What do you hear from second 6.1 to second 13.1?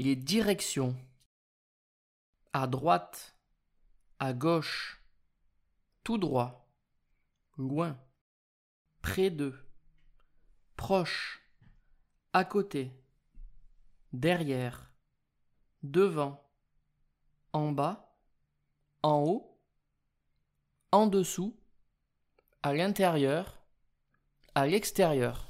droit, loin, près d'eux, proche, à côté,